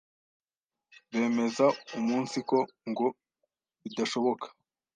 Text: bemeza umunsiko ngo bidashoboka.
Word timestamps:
bemeza 1.11 1.65
umunsiko 1.97 2.57
ngo 2.89 3.07
bidashoboka. 3.83 4.45